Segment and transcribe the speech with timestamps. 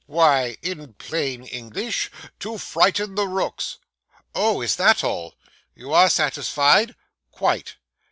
[0.07, 2.09] 'Why, in plain English,
[2.39, 3.77] to frighten the rooks.'
[4.33, 5.35] 'Oh, is that all?'
[5.75, 6.95] 'You are satisfied?'
[7.31, 7.75] 'Quite.